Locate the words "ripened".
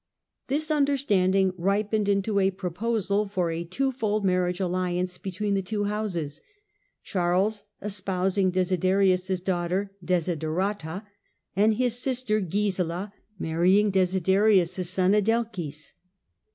1.59-2.09